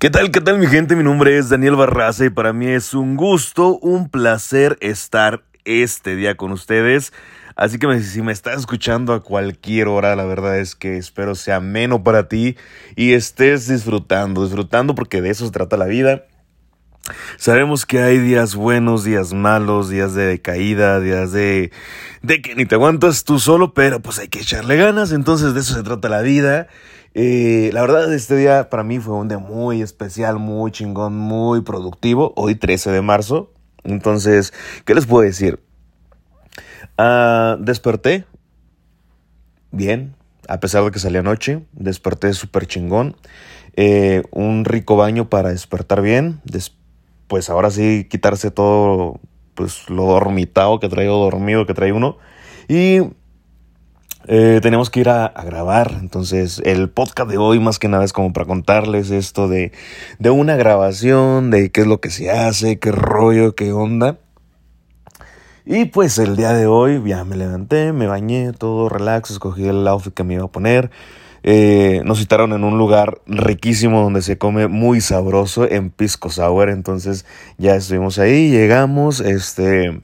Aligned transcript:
¿Qué 0.00 0.08
tal, 0.08 0.30
qué 0.30 0.40
tal 0.40 0.58
mi 0.58 0.66
gente? 0.66 0.96
Mi 0.96 1.04
nombre 1.04 1.36
es 1.36 1.50
Daniel 1.50 1.76
Barraza 1.76 2.24
y 2.24 2.30
para 2.30 2.54
mí 2.54 2.66
es 2.68 2.94
un 2.94 3.16
gusto, 3.16 3.76
un 3.80 4.08
placer 4.08 4.78
estar 4.80 5.42
este 5.66 6.16
día 6.16 6.38
con 6.38 6.52
ustedes. 6.52 7.12
Así 7.54 7.78
que 7.78 8.00
si 8.00 8.22
me 8.22 8.32
estás 8.32 8.60
escuchando 8.60 9.12
a 9.12 9.22
cualquier 9.22 9.88
hora, 9.88 10.16
la 10.16 10.24
verdad 10.24 10.58
es 10.58 10.74
que 10.74 10.96
espero 10.96 11.34
sea 11.34 11.56
ameno 11.56 12.02
para 12.02 12.28
ti 12.28 12.56
y 12.96 13.12
estés 13.12 13.68
disfrutando, 13.68 14.42
disfrutando 14.42 14.94
porque 14.94 15.20
de 15.20 15.28
eso 15.28 15.44
se 15.44 15.52
trata 15.52 15.76
la 15.76 15.84
vida. 15.84 16.24
Sabemos 17.36 17.84
que 17.84 18.00
hay 18.00 18.16
días 18.16 18.54
buenos, 18.54 19.04
días 19.04 19.34
malos, 19.34 19.90
días 19.90 20.14
de 20.14 20.40
caída, 20.40 20.98
días 21.00 21.32
de, 21.32 21.72
de 22.22 22.40
que 22.40 22.54
ni 22.54 22.64
te 22.64 22.76
aguantas 22.76 23.24
tú 23.24 23.38
solo, 23.38 23.74
pero 23.74 24.00
pues 24.00 24.18
hay 24.18 24.28
que 24.28 24.40
echarle 24.40 24.76
ganas, 24.76 25.12
entonces 25.12 25.52
de 25.52 25.60
eso 25.60 25.74
se 25.74 25.82
trata 25.82 26.08
la 26.08 26.22
vida. 26.22 26.68
Eh, 27.14 27.70
la 27.72 27.80
verdad, 27.80 28.12
este 28.14 28.36
día 28.36 28.70
para 28.70 28.84
mí 28.84 29.00
fue 29.00 29.14
un 29.14 29.28
día 29.28 29.38
muy 29.38 29.82
especial, 29.82 30.38
muy 30.38 30.70
chingón, 30.70 31.16
muy 31.16 31.62
productivo. 31.62 32.32
Hoy 32.36 32.54
13 32.54 32.90
de 32.92 33.02
marzo. 33.02 33.52
Entonces, 33.82 34.52
¿qué 34.84 34.94
les 34.94 35.06
puedo 35.06 35.22
decir? 35.22 35.60
Ah, 36.98 37.56
desperté 37.58 38.26
bien, 39.72 40.14
a 40.48 40.60
pesar 40.60 40.84
de 40.84 40.90
que 40.90 40.98
salí 40.98 41.16
anoche. 41.18 41.64
Desperté 41.72 42.32
súper 42.32 42.66
chingón. 42.66 43.16
Eh, 43.74 44.22
un 44.30 44.64
rico 44.64 44.96
baño 44.96 45.28
para 45.28 45.50
despertar 45.50 46.02
bien. 46.02 46.40
pues 47.26 47.50
ahora 47.50 47.70
sí, 47.70 48.06
quitarse 48.08 48.50
todo 48.50 49.20
pues 49.54 49.90
lo 49.90 50.04
dormitado 50.06 50.80
que 50.80 50.88
traigo, 50.88 51.18
dormido 51.18 51.66
que 51.66 51.74
trae 51.74 51.92
uno. 51.92 52.18
Y 52.68 53.00
eh, 54.26 54.60
tenemos 54.62 54.90
que 54.90 55.00
ir 55.00 55.08
a, 55.08 55.32
grabar, 55.44 55.96
entonces 56.00 56.60
el 56.64 56.90
podcast 56.90 57.30
de 57.30 57.38
hoy 57.38 57.58
más 57.58 57.78
que 57.78 57.88
nada 57.88 58.04
es 58.04 58.12
como 58.12 58.32
para 58.32 58.46
contarles 58.46 59.10
esto 59.10 59.48
de, 59.48 59.72
de 60.18 60.30
una 60.30 60.56
grabación, 60.56 61.50
de 61.50 61.70
qué 61.70 61.82
es 61.82 61.86
lo 61.86 62.00
que 62.00 62.10
se 62.10 62.30
hace, 62.30 62.78
qué 62.78 62.92
rollo, 62.92 63.54
qué 63.54 63.72
onda. 63.72 64.18
Y 65.64 65.86
pues 65.86 66.18
el 66.18 66.36
día 66.36 66.52
de 66.52 66.66
hoy 66.66 67.02
ya 67.06 67.24
me 67.24 67.36
levanté, 67.36 67.92
me 67.92 68.06
bañé, 68.06 68.52
todo 68.52 68.88
relax, 68.88 69.30
escogí 69.30 69.68
el 69.68 69.86
outfit 69.86 70.12
que 70.12 70.24
me 70.24 70.34
iba 70.34 70.44
a 70.44 70.48
poner. 70.48 70.90
Eh, 71.42 72.02
nos 72.04 72.18
citaron 72.18 72.52
en 72.52 72.64
un 72.64 72.76
lugar 72.76 73.20
riquísimo 73.26 74.02
donde 74.02 74.20
se 74.22 74.36
come 74.36 74.68
muy 74.68 75.00
sabroso 75.00 75.70
en 75.70 75.90
Pisco 75.90 76.30
Sour. 76.30 76.70
Entonces 76.70 77.24
ya 77.56 77.74
estuvimos 77.76 78.18
ahí, 78.18 78.50
llegamos, 78.50 79.20
este 79.20 80.02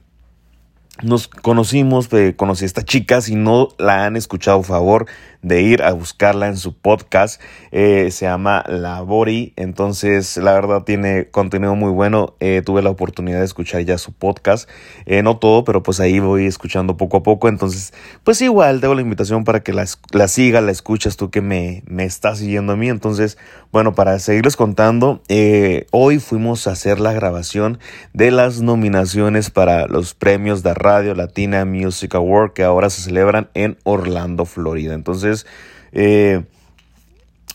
nos 1.03 1.27
conocimos, 1.27 2.11
eh, 2.13 2.35
conocí 2.35 2.65
a 2.65 2.67
esta 2.67 2.83
chica, 2.83 3.21
si 3.21 3.35
no 3.35 3.69
la 3.77 4.05
han 4.05 4.15
escuchado, 4.15 4.63
favor 4.63 5.05
de 5.43 5.61
ir 5.61 5.83
a 5.83 5.93
buscarla 5.93 6.47
en 6.47 6.57
su 6.57 6.75
podcast, 6.75 7.39
eh, 7.71 8.09
se 8.11 8.25
llama 8.25 8.63
La 8.67 9.01
Bori, 9.01 9.53
entonces 9.55 10.35
la 10.37 10.53
verdad 10.53 10.83
tiene 10.83 11.29
contenido 11.29 11.75
muy 11.75 11.91
bueno, 11.91 12.35
eh, 12.39 12.63
tuve 12.65 12.81
la 12.81 12.89
oportunidad 12.89 13.39
de 13.39 13.45
escuchar 13.45 13.81
ya 13.83 13.97
su 13.97 14.11
podcast, 14.11 14.67
no 15.05 15.37
todo, 15.37 15.63
pero 15.63 15.83
pues 15.83 15.99
ahí 15.99 16.19
voy 16.19 16.47
escuchando 16.47 16.97
poco 16.97 17.17
a 17.17 17.23
poco, 17.23 17.47
entonces 17.47 17.93
pues 18.23 18.41
igual 18.41 18.81
tengo 18.81 18.95
la 18.95 19.01
invitación 19.01 19.43
para 19.43 19.61
que 19.61 19.73
la, 19.73 19.85
la 20.11 20.27
siga, 20.27 20.59
la 20.59 20.71
escuchas 20.71 21.15
tú 21.15 21.29
que 21.29 21.41
me, 21.41 21.83
me 21.85 22.03
estás 22.03 22.39
siguiendo 22.39 22.73
a 22.73 22.75
mí, 22.75 22.89
entonces 22.89 23.37
bueno, 23.71 23.93
para 23.93 24.17
seguirles 24.19 24.55
contando, 24.55 25.21
hoy 25.91 26.19
fuimos 26.19 26.67
a 26.67 26.71
hacer 26.71 26.99
la 26.99 27.13
grabación 27.13 27.79
de 28.13 28.31
las 28.31 28.61
nominaciones 28.61 29.49
para 29.49 29.87
los 29.87 30.13
premios 30.13 30.63
de 30.63 30.73
Radio 30.87 31.15
Latina 31.15 31.65
Music 31.65 32.15
Award 32.15 32.53
que 32.53 32.63
ahora 32.63 32.89
se 32.89 33.01
celebran 33.01 33.49
en 33.53 33.75
Orlando, 33.83 34.45
Florida. 34.45 34.93
Entonces, 34.93 35.45
eh, 35.91 36.45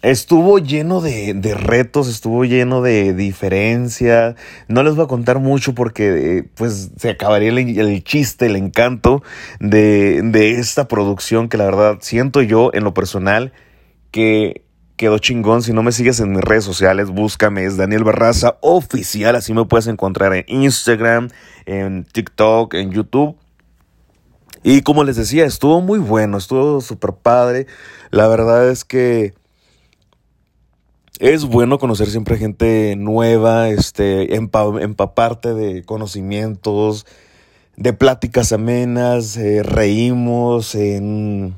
estuvo 0.02 0.58
lleno 0.58 1.00
de, 1.00 1.56
retos, 1.58 2.08
estuvo 2.08 2.44
lleno 2.44 2.82
de 2.82 3.14
diferencias. 3.14 4.34
No 4.68 4.82
les 4.82 4.96
voy 4.96 5.06
a 5.06 5.08
contar 5.08 5.38
mucho 5.38 5.74
porque 5.74 6.40
eh, 6.40 6.44
pues 6.56 6.90
se 6.98 7.08
acabaría 7.08 7.48
el, 7.48 8.04
chiste, 8.04 8.44
el 8.44 8.56
encanto 8.56 9.22
de, 9.60 10.20
de 10.22 10.50
esta 10.50 10.86
producción 10.86 11.48
que 11.48 11.56
la 11.56 11.64
verdad 11.64 11.98
siento 12.02 12.42
yo 12.42 12.70
en 12.74 12.84
lo 12.84 12.92
personal 12.92 13.54
que 14.10 14.61
quedó 15.02 15.18
chingón. 15.18 15.64
Si 15.64 15.72
no 15.72 15.82
me 15.82 15.90
sigues 15.90 16.20
en 16.20 16.30
mis 16.30 16.42
redes 16.42 16.62
sociales, 16.62 17.10
búscame, 17.10 17.64
es 17.64 17.76
Daniel 17.76 18.04
Barraza 18.04 18.56
Oficial. 18.60 19.34
Así 19.34 19.52
me 19.52 19.64
puedes 19.64 19.88
encontrar 19.88 20.32
en 20.32 20.44
Instagram, 20.46 21.28
en 21.66 22.04
TikTok, 22.04 22.74
en 22.74 22.92
YouTube. 22.92 23.36
Y 24.62 24.82
como 24.82 25.02
les 25.02 25.16
decía, 25.16 25.44
estuvo 25.44 25.80
muy 25.80 25.98
bueno, 25.98 26.38
estuvo 26.38 26.80
súper 26.80 27.14
padre. 27.14 27.66
La 28.12 28.28
verdad 28.28 28.68
es 28.68 28.84
que 28.84 29.34
es 31.18 31.46
bueno 31.46 31.80
conocer 31.80 32.08
siempre 32.08 32.38
gente 32.38 32.94
nueva, 32.96 33.70
este, 33.70 34.36
empaparte 34.36 35.52
de 35.52 35.82
conocimientos, 35.82 37.06
de 37.76 37.92
pláticas 37.92 38.52
amenas, 38.52 39.36
eh, 39.36 39.64
reímos, 39.64 40.76
en 40.76 41.56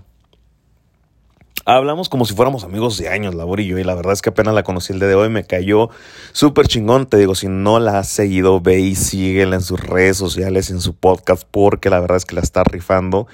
Hablamos 1.67 2.11
como 2.11 2.27
si 2.27 2.35
fuéramos 2.35 2.63
amigos 2.63 2.99
de 2.99 3.09
años, 3.09 3.35
Labor 3.35 3.61
y 3.61 3.67
yo, 3.67 3.79
y 3.79 3.85
la 3.85 3.95
verdad 3.95 4.13
es 4.13 4.21
que 4.21 4.29
apenas 4.29 4.55
la 4.55 4.63
conocí 4.63 4.93
el 4.93 4.99
día 4.99 5.09
de 5.09 5.15
hoy, 5.15 5.31
me 5.31 5.45
cayó 5.45 5.89
súper 6.33 6.69
chingón. 6.69 7.07
Te 7.07 7.17
digo, 7.17 7.35
si 7.35 7.49
no 7.49 7.81
la 7.81 8.01
has 8.01 8.09
seguido, 8.09 8.61
ve 8.61 8.81
y 8.81 8.95
síguela 8.95 9.57
en 9.57 9.63
sus 9.63 9.81
redes 9.81 10.19
sociales, 10.19 10.69
en 10.69 10.83
su 10.83 10.95
podcast, 10.95 11.45
porque 11.51 11.89
la 11.89 12.01
verdad 12.01 12.19
es 12.19 12.27
que 12.27 12.35
la 12.35 12.43
está 12.43 12.65
rifando. 12.65 13.27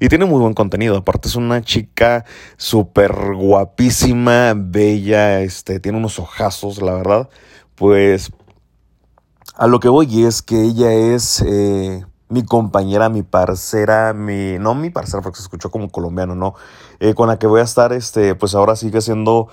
Y 0.00 0.08
tiene 0.08 0.26
muy 0.26 0.38
buen 0.38 0.52
contenido. 0.52 0.98
Aparte 0.98 1.28
es 1.28 1.34
una 1.34 1.62
chica 1.62 2.26
súper 2.58 3.12
guapísima, 3.34 4.52
bella, 4.54 5.40
este, 5.40 5.80
tiene 5.80 5.96
unos 5.96 6.18
ojazos, 6.18 6.82
la 6.82 6.92
verdad. 6.92 7.30
Pues 7.74 8.30
a 9.54 9.66
lo 9.66 9.80
que 9.80 9.88
voy 9.88 10.24
es 10.24 10.42
que 10.42 10.60
ella 10.60 10.92
es 10.92 11.40
eh, 11.40 12.04
mi 12.28 12.44
compañera, 12.44 13.08
mi 13.08 13.22
parcera, 13.22 14.12
mi. 14.12 14.58
No 14.58 14.74
mi 14.74 14.90
parcera, 14.90 15.22
porque 15.22 15.36
se 15.36 15.42
escuchó 15.42 15.70
como 15.70 15.90
colombiano, 15.90 16.34
no. 16.34 16.54
Eh, 17.00 17.14
con 17.14 17.28
la 17.28 17.38
que 17.38 17.46
voy 17.46 17.60
a 17.60 17.64
estar, 17.64 17.92
este, 17.92 18.34
pues 18.34 18.54
ahora 18.54 18.76
sigue 18.76 19.00
siendo. 19.00 19.48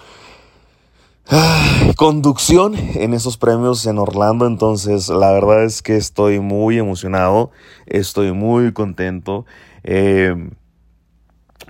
conducción 1.95 2.75
en 2.75 3.13
esos 3.13 3.37
premios 3.37 3.85
en 3.87 3.97
Orlando, 3.97 4.45
entonces 4.45 5.09
la 5.09 5.31
verdad 5.31 5.63
es 5.63 5.81
que 5.81 5.95
estoy 5.97 6.39
muy 6.39 6.77
emocionado, 6.77 7.51
estoy 7.87 8.31
muy 8.31 8.73
contento. 8.73 9.45
Eh, 9.83 10.51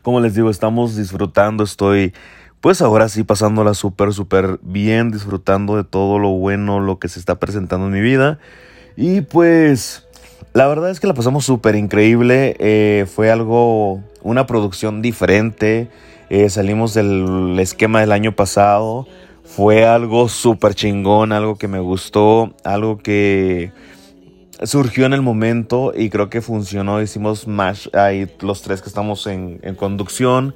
como 0.02 0.20
les 0.20 0.36
digo, 0.36 0.50
estamos 0.50 0.96
disfrutando, 0.96 1.64
estoy 1.64 2.14
pues 2.66 2.82
ahora 2.82 3.10
sí 3.10 3.24
pasándola 3.24 3.76
súper, 3.76 4.12
súper 4.12 4.60
bien, 4.64 5.12
disfrutando 5.12 5.78
de 5.78 5.84
todo 5.84 6.18
lo 6.18 6.32
bueno, 6.32 6.80
lo 6.80 6.98
que 6.98 7.10
se 7.10 7.20
está 7.20 7.36
presentando 7.36 7.86
en 7.86 7.94
mi 7.94 8.02
vida. 8.02 8.40
Y 8.98 9.22
pues 9.22 10.05
la 10.56 10.68
verdad 10.68 10.90
es 10.90 11.02
que 11.02 11.08
la 11.08 11.14
pasamos 11.14 11.44
súper 11.44 11.76
increíble. 11.76 12.56
Eh, 12.60 13.06
fue 13.14 13.30
algo, 13.30 14.02
una 14.24 14.48
producción 14.48 15.02
diferente. 15.02 15.90
Eh, 16.30 16.50
salimos 16.50 16.94
del 16.94 17.60
esquema 17.60 18.00
del 18.00 18.14
año 18.14 18.38
pasado. 18.38 19.06
Fue 19.44 19.86
algo 19.86 20.30
súper 20.30 20.74
chingón, 20.74 21.34
algo 21.34 21.58
que 21.58 21.68
me 21.68 21.80
gustó, 21.80 22.56
algo 22.64 23.00
que 23.00 23.74
surgió 24.64 25.06
en 25.06 25.12
el 25.12 25.22
momento 25.22 25.92
y 25.94 26.10
creo 26.10 26.30
que 26.30 26.42
funcionó. 26.42 27.02
Hicimos 27.02 27.50
más 27.50 27.90
ahí 27.94 28.26
los 28.40 28.62
tres 28.62 28.82
que 28.82 28.88
estamos 28.88 29.28
en, 29.28 29.60
en 29.62 29.76
conducción. 29.76 30.56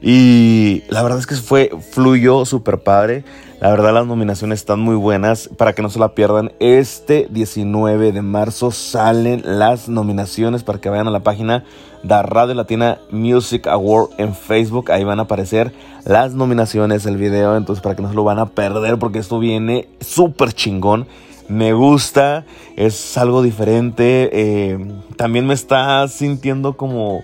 Y 0.00 0.84
la 0.88 1.02
verdad 1.02 1.18
es 1.18 1.26
que 1.26 1.34
fue, 1.34 1.70
fluyó 1.90 2.44
súper 2.44 2.78
padre. 2.78 3.24
La 3.60 3.70
verdad 3.70 3.92
las 3.92 4.06
nominaciones 4.06 4.60
están 4.60 4.78
muy 4.78 4.94
buenas. 4.94 5.50
Para 5.56 5.72
que 5.72 5.82
no 5.82 5.90
se 5.90 5.98
la 5.98 6.14
pierdan, 6.14 6.52
este 6.60 7.26
19 7.30 8.12
de 8.12 8.22
marzo 8.22 8.70
salen 8.70 9.42
las 9.44 9.88
nominaciones 9.88 10.62
para 10.62 10.80
que 10.80 10.88
vayan 10.88 11.08
a 11.08 11.10
la 11.10 11.24
página 11.24 11.64
de 12.04 12.22
Radio 12.22 12.54
Latina 12.54 12.98
Music 13.10 13.66
Award 13.66 14.10
en 14.18 14.34
Facebook. 14.34 14.92
Ahí 14.92 15.02
van 15.02 15.18
a 15.18 15.22
aparecer 15.22 15.72
las 16.04 16.34
nominaciones, 16.34 17.04
el 17.06 17.16
video. 17.16 17.56
Entonces 17.56 17.82
para 17.82 17.96
que 17.96 18.02
no 18.02 18.10
se 18.10 18.14
lo 18.14 18.22
van 18.22 18.38
a 18.38 18.46
perder 18.46 18.98
porque 18.98 19.18
esto 19.18 19.40
viene 19.40 19.88
súper 20.00 20.52
chingón. 20.52 21.08
Me 21.48 21.72
gusta, 21.72 22.44
es 22.76 23.16
algo 23.16 23.42
diferente. 23.42 24.30
Eh, 24.32 24.78
también 25.16 25.46
me 25.46 25.54
está 25.54 26.06
sintiendo 26.06 26.76
como 26.76 27.22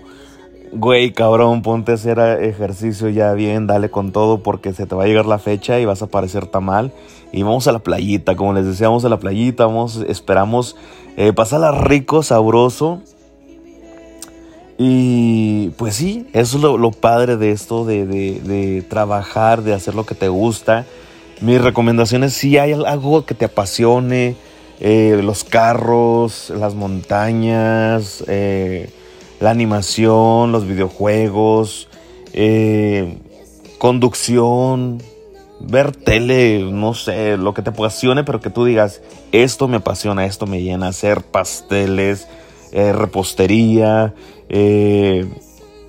güey, 0.75 1.13
cabrón, 1.13 1.61
ponte 1.61 1.91
a 1.91 1.95
hacer 1.95 2.19
ejercicio 2.19 3.09
ya 3.09 3.33
bien, 3.33 3.67
dale 3.67 3.89
con 3.89 4.11
todo 4.11 4.43
porque 4.43 4.73
se 4.73 4.85
te 4.85 4.95
va 4.95 5.03
a 5.03 5.07
llegar 5.07 5.25
la 5.25 5.39
fecha 5.39 5.79
y 5.79 5.85
vas 5.85 6.01
a 6.01 6.07
parecer 6.07 6.47
tan 6.47 6.65
mal. 6.65 6.91
Y 7.31 7.43
vamos 7.43 7.67
a 7.67 7.71
la 7.71 7.79
playita, 7.79 8.35
como 8.35 8.53
les 8.53 8.65
decía, 8.65 8.87
vamos 8.87 9.05
a 9.05 9.09
la 9.09 9.19
playita, 9.19 9.65
vamos, 9.65 10.03
esperamos 10.07 10.75
eh, 11.17 11.33
pasarla 11.33 11.71
rico, 11.71 12.23
sabroso. 12.23 13.01
Y 14.77 15.69
pues 15.77 15.95
sí, 15.95 16.27
eso 16.33 16.57
es 16.57 16.63
lo, 16.63 16.91
padre 16.91 17.37
de 17.37 17.51
esto, 17.51 17.85
de, 17.85 18.85
trabajar, 18.89 19.63
de 19.63 19.73
hacer 19.73 19.95
lo 19.95 20.05
que 20.05 20.15
te 20.15 20.27
gusta. 20.27 20.85
Mis 21.41 21.61
recomendaciones, 21.61 22.33
si 22.33 22.57
hay 22.57 22.73
algo 22.73 23.25
que 23.25 23.33
te 23.33 23.45
apasione, 23.45 24.35
eh, 24.79 25.19
los 25.23 25.43
carros, 25.45 26.49
las 26.49 26.75
montañas, 26.75 28.23
eh, 28.27 28.89
la 29.39 29.51
animación, 29.51 30.51
los 30.51 30.67
videojuegos, 30.67 31.87
eh, 32.33 33.17
conducción, 33.77 35.01
ver 35.59 35.95
tele, 35.95 36.59
no 36.71 36.93
sé, 36.93 37.37
lo 37.37 37.53
que 37.53 37.61
te 37.61 37.69
apasione, 37.71 38.23
pero 38.23 38.39
que 38.39 38.49
tú 38.49 38.65
digas, 38.65 39.01
esto 39.31 39.67
me 39.67 39.77
apasiona, 39.77 40.25
esto 40.25 40.47
me 40.47 40.61
llena, 40.61 40.87
hacer 40.87 41.21
pasteles, 41.21 42.27
eh, 42.71 42.93
repostería, 42.93 44.13
eh, 44.49 45.25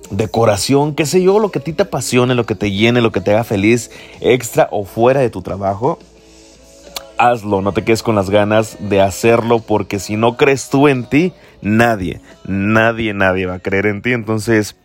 decoración, 0.09 0.95
qué 0.95 1.05
sé 1.05 1.21
yo, 1.21 1.39
lo 1.39 1.51
que 1.51 1.59
a 1.59 1.63
ti 1.63 1.73
te 1.73 1.83
apasione, 1.83 2.35
lo 2.35 2.45
que 2.45 2.55
te 2.55 2.71
llene, 2.71 3.01
lo 3.01 3.11
que 3.11 3.21
te 3.21 3.31
haga 3.31 3.43
feliz, 3.43 3.91
extra 4.21 4.69
o 4.71 4.85
fuera 4.85 5.19
de 5.19 5.29
tu 5.29 5.41
trabajo, 5.41 5.99
hazlo, 7.17 7.61
no 7.61 7.71
te 7.71 7.83
quedes 7.83 8.03
con 8.03 8.15
las 8.15 8.29
ganas 8.29 8.77
de 8.79 9.01
hacerlo, 9.01 9.59
porque 9.59 9.99
si 9.99 10.17
no 10.17 10.37
crees 10.37 10.69
tú 10.69 10.87
en 10.87 11.05
ti, 11.05 11.33
nadie, 11.61 12.21
nadie, 12.45 13.13
nadie 13.13 13.45
va 13.45 13.55
a 13.55 13.59
creer 13.59 13.87
en 13.87 14.01
ti. 14.01 14.13
Entonces, 14.13 14.75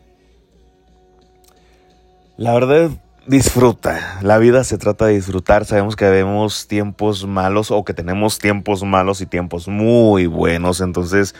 la 2.36 2.54
verdad, 2.54 2.90
disfruta. 3.26 4.18
La 4.22 4.38
vida 4.38 4.64
se 4.64 4.78
trata 4.78 5.06
de 5.06 5.14
disfrutar. 5.14 5.64
Sabemos 5.64 5.96
que 5.96 6.08
vemos 6.08 6.66
tiempos 6.66 7.26
malos 7.26 7.70
o 7.70 7.84
que 7.84 7.94
tenemos 7.94 8.38
tiempos 8.38 8.82
malos 8.82 9.20
y 9.20 9.26
tiempos 9.26 9.68
muy 9.68 10.26
buenos. 10.26 10.80
Entonces, 10.80 11.34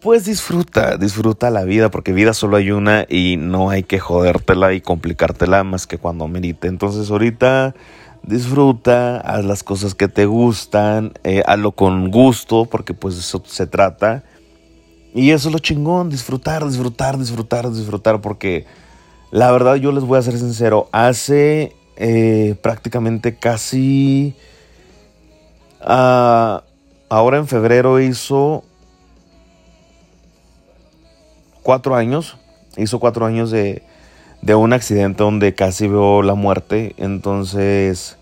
pues 0.00 0.24
disfruta, 0.24 0.96
disfruta 0.96 1.50
la 1.50 1.64
vida, 1.64 1.90
porque 1.90 2.12
vida 2.12 2.34
solo 2.34 2.56
hay 2.56 2.72
una 2.72 3.06
y 3.08 3.36
no 3.36 3.70
hay 3.70 3.84
que 3.84 4.00
jodértela 4.00 4.72
y 4.72 4.80
complicártela 4.80 5.62
más 5.64 5.86
que 5.86 5.98
cuando 5.98 6.26
merite. 6.28 6.68
Entonces, 6.68 7.10
ahorita 7.10 7.74
disfruta, 8.22 9.18
haz 9.18 9.44
las 9.44 9.62
cosas 9.62 9.94
que 9.94 10.08
te 10.08 10.26
gustan, 10.26 11.12
eh, 11.24 11.42
hazlo 11.46 11.72
con 11.72 12.10
gusto, 12.10 12.66
porque 12.66 12.94
pues 12.94 13.18
eso 13.18 13.42
se 13.46 13.66
trata. 13.66 14.24
Y 15.14 15.30
eso 15.30 15.48
es 15.48 15.52
lo 15.52 15.58
chingón, 15.58 16.08
disfrutar, 16.08 16.66
disfrutar, 16.66 17.18
disfrutar, 17.18 17.70
disfrutar, 17.70 18.20
porque 18.20 18.66
la 19.30 19.50
verdad 19.50 19.74
yo 19.76 19.92
les 19.92 20.04
voy 20.04 20.18
a 20.18 20.22
ser 20.22 20.38
sincero, 20.38 20.88
hace 20.92 21.74
eh, 21.96 22.56
prácticamente 22.62 23.36
casi... 23.36 24.34
Ah, 25.84 26.62
ahora 27.08 27.38
en 27.38 27.48
febrero 27.48 28.00
hizo 28.00 28.62
cuatro 31.62 31.96
años, 31.96 32.36
hizo 32.76 33.00
cuatro 33.00 33.26
años 33.26 33.50
de, 33.50 33.82
de 34.42 34.54
un 34.54 34.72
accidente 34.72 35.22
donde 35.22 35.54
casi 35.54 35.88
veo 35.88 36.22
la 36.22 36.34
muerte. 36.34 36.94
Entonces, 36.98 38.18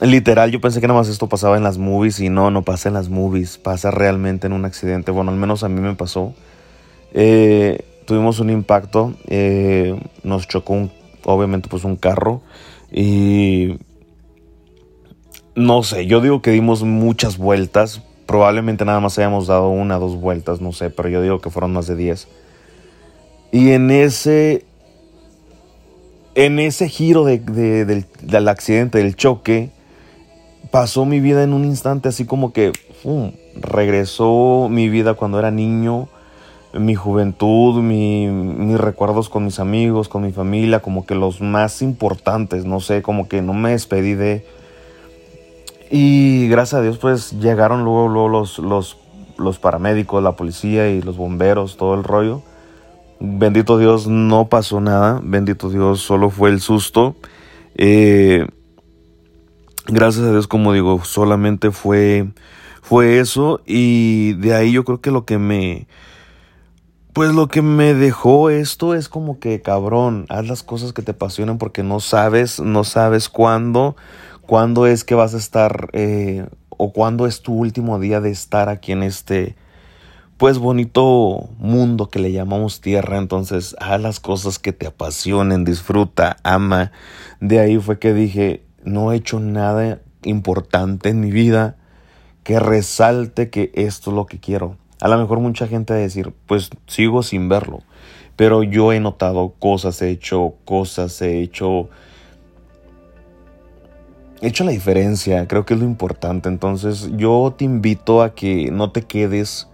literal, 0.00 0.50
yo 0.50 0.60
pensé 0.60 0.80
que 0.80 0.88
nada 0.88 1.00
más 1.00 1.08
esto 1.08 1.28
pasaba 1.28 1.56
en 1.56 1.62
las 1.62 1.78
movies 1.78 2.20
y 2.20 2.28
no, 2.28 2.50
no 2.50 2.62
pasa 2.62 2.88
en 2.88 2.94
las 2.94 3.08
movies, 3.08 3.56
pasa 3.56 3.90
realmente 3.90 4.46
en 4.48 4.52
un 4.52 4.64
accidente. 4.64 5.10
Bueno, 5.12 5.30
al 5.30 5.38
menos 5.38 5.62
a 5.62 5.68
mí 5.68 5.80
me 5.80 5.94
pasó. 5.94 6.34
Eh, 7.12 7.84
tuvimos 8.06 8.40
un 8.40 8.50
impacto, 8.50 9.14
eh, 9.28 9.98
nos 10.22 10.46
chocó 10.46 10.90
obviamente 11.24 11.68
pues 11.68 11.84
un 11.84 11.96
carro 11.96 12.42
y 12.92 13.78
no 15.54 15.82
sé, 15.82 16.06
yo 16.06 16.20
digo 16.20 16.42
que 16.42 16.50
dimos 16.50 16.82
muchas 16.82 17.38
vueltas, 17.38 18.02
probablemente 18.26 18.84
nada 18.84 19.00
más 19.00 19.18
hayamos 19.18 19.46
dado 19.46 19.70
una, 19.70 19.98
dos 19.98 20.20
vueltas, 20.20 20.60
no 20.60 20.72
sé, 20.72 20.90
pero 20.90 21.08
yo 21.08 21.22
digo 21.22 21.40
que 21.40 21.50
fueron 21.50 21.72
más 21.72 21.86
de 21.86 21.96
diez. 21.96 22.28
Y 23.50 23.70
en 23.70 23.90
ese 23.90 24.66
en 26.36 26.58
ese 26.58 26.90
giro 26.90 27.24
del, 27.24 28.48
accidente, 28.48 28.98
del 28.98 29.16
choque, 29.16 29.70
pasó 30.70 31.06
mi 31.06 31.18
vida 31.18 31.42
en 31.42 31.54
un 31.54 31.64
instante 31.64 32.10
así 32.10 32.26
como 32.26 32.52
que 32.52 32.72
regresó 33.54 34.68
mi 34.70 34.90
vida 34.90 35.14
cuando 35.14 35.38
era 35.38 35.50
niño, 35.50 36.08
mi 36.74 36.94
juventud, 36.94 37.82
mis 37.82 38.78
recuerdos 38.78 39.30
con 39.30 39.46
mis 39.46 39.58
amigos, 39.58 40.10
con 40.10 40.24
mi 40.24 40.32
familia, 40.32 40.80
como 40.80 41.06
que 41.06 41.14
los 41.14 41.40
más 41.40 41.80
importantes, 41.80 42.66
no 42.66 42.80
sé, 42.80 43.00
como 43.00 43.28
que 43.28 43.40
no 43.40 43.54
me 43.54 43.70
despedí 43.70 44.12
de... 44.12 44.46
Y 45.90 46.48
gracias 46.48 46.80
a 46.80 46.82
Dios 46.82 46.98
pues 46.98 47.32
llegaron 47.40 47.82
luego, 47.82 48.08
luego 48.08 48.28
los, 48.28 48.58
los, 48.58 48.98
los 49.38 49.58
paramédicos, 49.58 50.22
la 50.22 50.32
policía 50.32 50.90
y 50.90 51.00
los 51.00 51.16
bomberos, 51.16 51.78
todo 51.78 51.94
el 51.94 52.04
rollo. 52.04 52.42
Bendito 53.18 53.78
Dios, 53.78 54.06
no 54.06 54.48
pasó 54.48 54.80
nada. 54.80 55.20
Bendito 55.22 55.70
Dios, 55.70 56.00
solo 56.00 56.30
fue 56.30 56.50
el 56.50 56.60
susto. 56.60 57.16
Eh, 57.76 58.46
gracias 59.86 60.26
a 60.26 60.30
Dios, 60.30 60.46
como 60.46 60.72
digo, 60.72 61.02
solamente 61.04 61.70
fue, 61.70 62.28
fue 62.82 63.18
eso. 63.18 63.60
Y 63.64 64.34
de 64.34 64.54
ahí 64.54 64.72
yo 64.72 64.84
creo 64.84 65.00
que 65.00 65.10
lo 65.10 65.24
que 65.24 65.38
me... 65.38 65.86
Pues 67.12 67.34
lo 67.34 67.48
que 67.48 67.62
me 67.62 67.94
dejó 67.94 68.50
esto 68.50 68.94
es 68.94 69.08
como 69.08 69.40
que 69.40 69.62
cabrón, 69.62 70.26
haz 70.28 70.46
las 70.46 70.62
cosas 70.62 70.92
que 70.92 71.00
te 71.00 71.12
apasionan 71.12 71.56
porque 71.56 71.82
no 71.82 71.98
sabes, 71.98 72.60
no 72.60 72.84
sabes 72.84 73.30
cuándo, 73.30 73.96
cuándo 74.42 74.86
es 74.86 75.02
que 75.02 75.14
vas 75.14 75.32
a 75.32 75.38
estar 75.38 75.88
eh, 75.94 76.46
o 76.68 76.92
cuándo 76.92 77.26
es 77.26 77.40
tu 77.40 77.54
último 77.54 77.98
día 77.98 78.20
de 78.20 78.30
estar 78.30 78.68
aquí 78.68 78.92
en 78.92 79.02
este, 79.02 79.56
pues 80.36 80.58
bonito 80.58 81.48
mundo 81.58 82.10
que 82.10 82.18
le 82.18 82.30
llamamos 82.30 82.80
tierra, 82.80 83.16
entonces 83.16 83.74
haz 83.80 84.00
las 84.00 84.20
cosas 84.20 84.58
que 84.58 84.72
te 84.72 84.86
apasionen, 84.86 85.64
disfruta, 85.64 86.36
ama. 86.42 86.92
De 87.40 87.58
ahí 87.58 87.78
fue 87.78 87.98
que 87.98 88.12
dije, 88.12 88.62
no 88.84 89.12
he 89.12 89.16
hecho 89.16 89.40
nada 89.40 90.00
importante 90.22 91.08
en 91.08 91.20
mi 91.20 91.30
vida 91.30 91.76
que 92.42 92.60
resalte 92.60 93.48
que 93.48 93.72
esto 93.74 94.10
es 94.10 94.16
lo 94.16 94.26
que 94.26 94.38
quiero. 94.38 94.76
A 95.00 95.08
lo 95.08 95.18
mejor 95.18 95.40
mucha 95.40 95.66
gente 95.66 95.94
va 95.94 95.98
a 95.98 96.02
decir, 96.02 96.32
pues 96.46 96.70
sigo 96.86 97.22
sin 97.22 97.48
verlo, 97.48 97.80
pero 98.36 98.62
yo 98.62 98.92
he 98.92 99.00
notado 99.00 99.54
cosas, 99.58 100.00
he 100.02 100.10
hecho 100.10 100.54
cosas, 100.64 101.20
he 101.22 101.40
hecho... 101.40 101.88
He 104.42 104.48
hecho 104.48 104.64
la 104.64 104.70
diferencia, 104.72 105.48
creo 105.48 105.64
que 105.64 105.72
es 105.72 105.80
lo 105.80 105.86
importante. 105.86 106.50
Entonces 106.50 107.10
yo 107.16 107.54
te 107.56 107.64
invito 107.64 108.22
a 108.22 108.34
que 108.34 108.70
no 108.70 108.92
te 108.92 109.00
quedes 109.00 109.66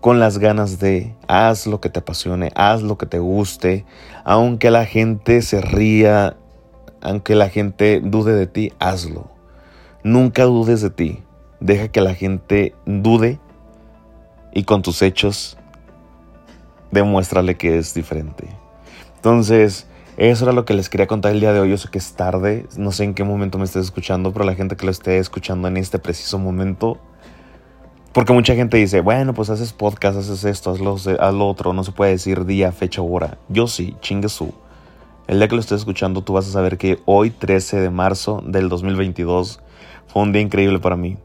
con 0.00 0.20
las 0.20 0.38
ganas 0.38 0.78
de 0.78 1.14
haz 1.28 1.66
lo 1.66 1.80
que 1.80 1.90
te 1.90 2.00
apasione, 2.00 2.50
haz 2.54 2.82
lo 2.82 2.98
que 2.98 3.06
te 3.06 3.18
guste, 3.18 3.84
aunque 4.24 4.70
la 4.70 4.86
gente 4.86 5.42
se 5.42 5.60
ría, 5.60 6.36
aunque 7.00 7.34
la 7.34 7.48
gente 7.48 8.00
dude 8.02 8.34
de 8.34 8.46
ti, 8.46 8.72
hazlo. 8.78 9.30
Nunca 10.02 10.44
dudes 10.44 10.82
de 10.82 10.90
ti. 10.90 11.22
Deja 11.58 11.88
que 11.88 12.00
la 12.00 12.14
gente 12.14 12.74
dude 12.84 13.40
y 14.52 14.64
con 14.64 14.82
tus 14.82 15.02
hechos 15.02 15.56
demuéstrale 16.90 17.56
que 17.56 17.78
es 17.78 17.94
diferente. 17.94 18.48
Entonces, 19.16 19.86
eso 20.16 20.44
era 20.44 20.52
lo 20.52 20.64
que 20.64 20.74
les 20.74 20.88
quería 20.88 21.06
contar 21.06 21.32
el 21.32 21.40
día 21.40 21.52
de 21.52 21.60
hoy. 21.60 21.70
Yo 21.70 21.78
sé 21.78 21.88
que 21.90 21.98
es 21.98 22.14
tarde, 22.14 22.66
no 22.76 22.92
sé 22.92 23.04
en 23.04 23.14
qué 23.14 23.24
momento 23.24 23.58
me 23.58 23.64
estés 23.64 23.84
escuchando, 23.84 24.32
pero 24.32 24.44
la 24.44 24.54
gente 24.54 24.76
que 24.76 24.86
lo 24.86 24.90
esté 24.90 25.18
escuchando 25.18 25.68
en 25.68 25.76
este 25.76 25.98
preciso 25.98 26.38
momento, 26.38 26.98
porque 28.16 28.32
mucha 28.32 28.54
gente 28.54 28.78
dice, 28.78 29.02
bueno, 29.02 29.34
pues 29.34 29.50
haces 29.50 29.74
podcast, 29.74 30.16
haces 30.16 30.42
esto, 30.44 30.70
haz 30.70 30.80
lo, 30.80 31.46
otro, 31.46 31.74
no 31.74 31.84
se 31.84 31.92
puede 31.92 32.12
decir 32.12 32.46
día, 32.46 32.72
fecha, 32.72 33.02
hora. 33.02 33.36
Yo 33.50 33.66
sí, 33.66 33.94
chingue 34.00 34.30
su. 34.30 34.54
El 35.26 35.36
día 35.36 35.48
que 35.48 35.54
lo 35.54 35.60
estés 35.60 35.80
escuchando, 35.80 36.22
tú 36.22 36.32
vas 36.32 36.48
a 36.48 36.50
saber 36.50 36.78
que 36.78 36.98
hoy, 37.04 37.28
13 37.28 37.78
de 37.78 37.90
marzo 37.90 38.42
del 38.46 38.70
2022, 38.70 39.60
fue 40.06 40.22
un 40.22 40.32
día 40.32 40.40
increíble 40.40 40.78
para 40.78 40.96
mí. 40.96 41.18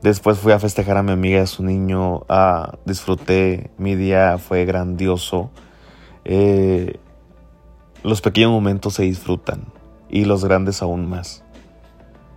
Después 0.00 0.38
fui 0.38 0.52
a 0.52 0.58
festejar 0.58 0.96
a 0.96 1.02
mi 1.02 1.12
amiga 1.12 1.40
y 1.40 1.42
a 1.42 1.46
su 1.46 1.62
niño, 1.62 2.22
ah, 2.30 2.78
disfruté, 2.86 3.70
mi 3.76 3.94
día 3.94 4.38
fue 4.38 4.64
grandioso. 4.64 5.50
Eh, 6.24 6.98
los 8.02 8.22
pequeños 8.22 8.52
momentos 8.52 8.94
se 8.94 9.02
disfrutan 9.02 9.66
y 10.08 10.24
los 10.24 10.46
grandes 10.46 10.80
aún 10.80 11.10
más. 11.10 11.44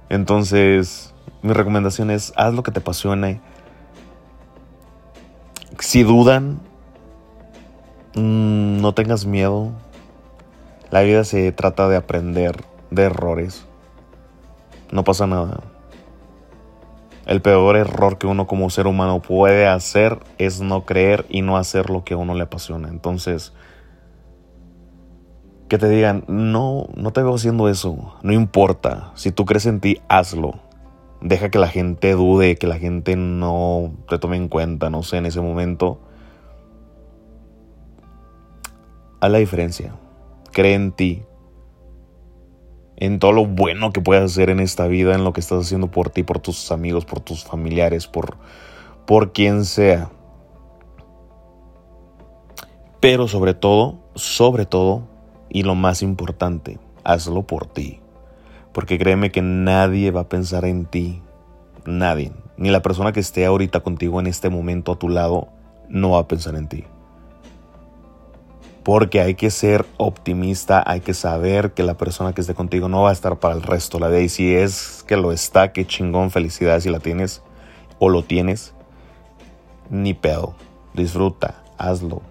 Entonces, 0.09 1.13
mi 1.41 1.53
recomendación 1.53 2.11
es, 2.11 2.33
haz 2.35 2.53
lo 2.53 2.61
que 2.61 2.71
te 2.71 2.79
apasione, 2.79 3.39
si 5.79 6.03
dudan, 6.03 6.59
mm, 8.15 8.81
no 8.81 8.93
tengas 8.93 9.25
miedo. 9.25 9.71
La 10.91 11.01
vida 11.01 11.23
se 11.23 11.51
trata 11.51 11.87
de 11.87 11.95
aprender 11.95 12.63
de 12.91 13.03
errores. 13.03 13.65
No 14.91 15.03
pasa 15.03 15.27
nada. 15.27 15.61
El 17.25 17.41
peor 17.41 17.75
error 17.75 18.17
que 18.17 18.25
uno 18.25 18.47
como 18.47 18.69
ser 18.71 18.87
humano 18.87 19.21
puede 19.21 19.67
hacer 19.67 20.19
es 20.39 20.61
no 20.61 20.85
creer 20.85 21.25
y 21.29 21.43
no 21.43 21.57
hacer 21.57 21.89
lo 21.91 22.03
que 22.03 22.15
a 22.15 22.17
uno 22.17 22.33
le 22.33 22.43
apasiona. 22.43 22.89
Entonces, 22.89 23.53
que 25.67 25.77
te 25.77 25.87
digan, 25.87 26.23
no, 26.27 26.87
no 26.95 27.13
te 27.13 27.21
veo 27.21 27.35
haciendo 27.35 27.69
eso. 27.69 28.15
No 28.23 28.33
importa. 28.33 29.11
Si 29.13 29.31
tú 29.31 29.45
crees 29.45 29.67
en 29.67 29.79
ti, 29.79 30.01
hazlo 30.07 30.68
deja 31.21 31.49
que 31.49 31.59
la 31.59 31.67
gente 31.67 32.13
dude, 32.13 32.57
que 32.57 32.67
la 32.67 32.77
gente 32.77 33.15
no 33.15 33.93
te 34.07 34.19
tome 34.19 34.37
en 34.37 34.47
cuenta, 34.47 34.89
no 34.89 35.03
sé, 35.03 35.17
en 35.17 35.25
ese 35.25 35.41
momento. 35.41 35.99
Haz 39.19 39.31
la 39.31 39.37
diferencia. 39.37 39.95
Cree 40.51 40.75
en 40.75 40.91
ti. 40.91 41.23
En 42.95 43.19
todo 43.19 43.31
lo 43.31 43.45
bueno 43.45 43.91
que 43.91 44.01
puedes 44.01 44.23
hacer 44.23 44.49
en 44.49 44.59
esta 44.59 44.87
vida, 44.87 45.15
en 45.15 45.23
lo 45.23 45.33
que 45.33 45.39
estás 45.39 45.65
haciendo 45.65 45.89
por 45.89 46.09
ti, 46.09 46.23
por 46.23 46.39
tus 46.39 46.71
amigos, 46.71 47.05
por 47.05 47.21
tus 47.21 47.43
familiares, 47.43 48.07
por, 48.07 48.37
por 49.05 49.31
quien 49.31 49.63
sea. 49.65 50.09
Pero 52.99 53.29
sobre 53.29 53.53
todo, 53.53 53.99
sobre 54.15 54.65
todo, 54.65 55.03
y 55.49 55.63
lo 55.63 55.75
más 55.75 56.01
importante, 56.01 56.77
hazlo 57.05 57.43
por 57.43 57.65
ti 57.65 58.01
Porque 58.73 58.97
créeme 58.97 59.31
que 59.31 59.41
nadie 59.41 60.11
va 60.11 60.21
a 60.21 60.29
pensar 60.29 60.65
en 60.65 60.85
ti. 60.85 61.21
Nadie. 61.85 62.31
Ni 62.57 62.69
la 62.69 62.81
persona 62.81 63.11
que 63.11 63.19
esté 63.19 63.45
ahorita 63.45 63.79
contigo 63.79 64.19
en 64.19 64.27
este 64.27 64.49
momento 64.49 64.91
a 64.91 64.99
tu 64.99 65.09
lado 65.09 65.47
no 65.87 66.11
va 66.11 66.19
a 66.19 66.27
pensar 66.27 66.55
en 66.55 66.67
ti. 66.67 66.83
Porque 68.83 69.21
hay 69.21 69.35
que 69.35 69.51
ser 69.51 69.85
optimista, 69.97 70.83
hay 70.85 71.01
que 71.01 71.13
saber 71.13 71.73
que 71.73 71.83
la 71.83 71.95
persona 71.95 72.33
que 72.33 72.41
esté 72.41 72.53
contigo 72.53 72.89
no 72.89 73.03
va 73.03 73.09
a 73.09 73.13
estar 73.13 73.39
para 73.39 73.53
el 73.53 73.61
resto 73.61 73.97
de 73.97 74.01
la 74.01 74.09
vida. 74.09 74.21
Y 74.21 74.29
si 74.29 74.53
es 74.53 75.03
que 75.07 75.17
lo 75.17 75.31
está, 75.31 75.73
qué 75.73 75.85
chingón, 75.85 76.31
felicidades 76.31 76.83
si 76.83 76.89
la 76.89 76.99
tienes 76.99 77.41
o 77.99 78.09
lo 78.09 78.23
tienes. 78.23 78.73
Ni 79.89 80.13
pedo. 80.13 80.55
Disfruta, 80.93 81.63
hazlo. 81.77 82.21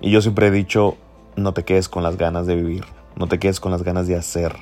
Y 0.00 0.10
yo 0.10 0.20
siempre 0.20 0.46
he 0.46 0.50
dicho, 0.50 0.96
no 1.36 1.52
te 1.52 1.64
quedes 1.64 1.88
con 1.88 2.02
las 2.02 2.16
ganas 2.16 2.46
de 2.46 2.54
vivir, 2.54 2.84
no 3.16 3.26
te 3.26 3.38
quedes 3.38 3.60
con 3.60 3.72
las 3.72 3.82
ganas 3.82 4.06
de 4.06 4.16
hacer. 4.16 4.54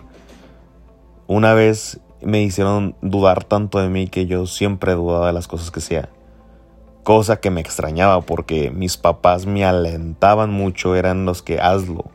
Una 1.26 1.54
vez 1.54 2.00
me 2.22 2.42
hicieron 2.42 2.94
dudar 3.02 3.44
tanto 3.44 3.78
de 3.78 3.88
mí 3.88 4.08
que 4.08 4.26
yo 4.26 4.46
siempre 4.46 4.94
dudaba 4.94 5.28
de 5.28 5.32
las 5.32 5.48
cosas 5.48 5.70
que 5.70 5.80
hacía 5.80 6.08
cosa 7.06 7.36
que 7.36 7.52
me 7.52 7.60
extrañaba 7.60 8.20
porque 8.22 8.72
mis 8.72 8.96
papás 8.96 9.46
me 9.46 9.64
alentaban 9.64 10.50
mucho, 10.50 10.96
eran 10.96 11.24
los 11.24 11.40
que 11.40 11.60
hazlo. 11.60 12.06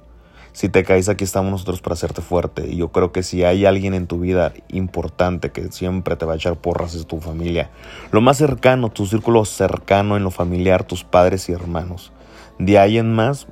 Si 0.52 0.68
te 0.68 0.84
caes 0.84 1.08
aquí 1.08 1.24
estamos 1.24 1.50
nosotros 1.50 1.80
para 1.80 1.94
hacerte 1.94 2.22
fuerte. 2.22 2.68
Y 2.68 2.76
yo 2.76 2.92
creo 2.92 3.14
que 3.14 3.24
si 3.24 3.46
hay 3.46 3.66
alguien 3.66 3.94
en 3.94 4.06
tu 4.06 4.20
vida 4.20 4.52
importante 4.68 5.52
que 5.52 5.72
siempre 5.72 6.18
te 6.18 6.26
va 6.26 6.34
a 6.34 6.36
echar 6.36 6.58
porras 6.58 6.94
es 6.94 7.08
tu 7.08 7.22
familia. 7.22 7.70
Lo 8.12 8.20
más 8.20 8.36
cercano, 8.36 8.90
tu 8.90 9.06
círculo 9.06 9.46
cercano 9.46 10.18
en 10.18 10.26
lo 10.26 10.30
familiar, 10.30 10.84
tus 10.84 11.06
padres 11.06 11.48
y 11.48 11.54
hermanos. 11.54 12.12
De 12.60 12.78
ahí 12.78 12.98
en 12.98 13.14
más, 13.14 13.48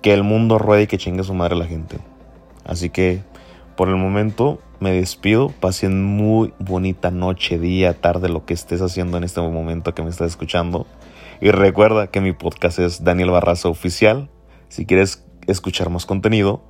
que 0.00 0.12
el 0.12 0.24
mundo 0.24 0.58
ruede 0.58 0.82
y 0.82 0.86
que 0.88 0.98
chingue 0.98 1.22
su 1.22 1.34
madre 1.34 1.54
la 1.54 1.66
gente. 1.66 1.98
Así 2.64 2.90
que, 2.90 3.22
por 3.76 3.88
el 3.88 3.96
momento, 3.96 4.60
me 4.80 4.92
despido. 4.92 5.48
Pasen 5.48 6.04
muy 6.04 6.52
bonita 6.58 7.10
noche, 7.10 7.58
día, 7.58 8.00
tarde, 8.00 8.28
lo 8.28 8.44
que 8.44 8.54
estés 8.54 8.80
haciendo 8.80 9.16
en 9.16 9.24
este 9.24 9.40
momento 9.40 9.94
que 9.94 10.02
me 10.02 10.10
estás 10.10 10.28
escuchando. 10.28 10.86
Y 11.40 11.50
recuerda 11.50 12.06
que 12.06 12.20
mi 12.20 12.32
podcast 12.32 12.78
es 12.78 13.04
Daniel 13.04 13.30
Barraza 13.30 13.68
Oficial. 13.68 14.30
Si 14.68 14.86
quieres 14.86 15.24
escuchar 15.46 15.90
más 15.90 16.06
contenido, 16.06 16.62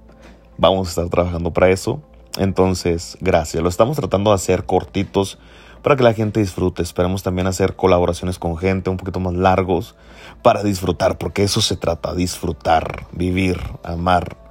vamos 0.58 0.88
a 0.88 0.90
estar 0.90 1.08
trabajando 1.08 1.52
para 1.52 1.70
eso. 1.70 2.02
Entonces, 2.38 3.18
gracias. 3.20 3.62
Lo 3.62 3.68
estamos 3.68 3.96
tratando 3.96 4.30
de 4.30 4.36
hacer 4.36 4.64
cortitos 4.64 5.38
para 5.82 5.96
que 5.96 6.02
la 6.02 6.14
gente 6.14 6.40
disfrute. 6.40 6.82
Esperemos 6.82 7.22
también 7.22 7.46
hacer 7.46 7.76
colaboraciones 7.76 8.38
con 8.38 8.56
gente 8.56 8.88
un 8.88 8.96
poquito 8.96 9.20
más 9.20 9.34
largos 9.34 9.94
para 10.42 10.62
disfrutar, 10.62 11.18
porque 11.18 11.42
eso 11.42 11.60
se 11.60 11.76
trata, 11.76 12.14
disfrutar, 12.14 13.06
vivir, 13.12 13.60
amar. 13.82 14.41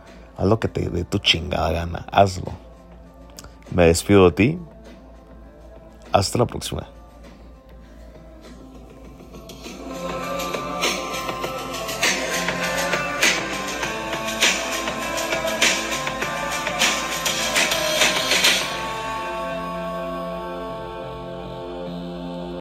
Haz 0.41 0.47
lo 0.47 0.59
que 0.59 0.67
te 0.67 0.89
dé 0.89 1.03
tu 1.03 1.19
chingada 1.19 1.71
gana, 1.71 2.07
hazlo. 2.11 2.51
Me 3.69 3.85
despido 3.85 4.25
de 4.25 4.31
ti. 4.31 4.59
Hasta 6.11 6.39
la 6.39 6.47
próxima. 6.47 6.87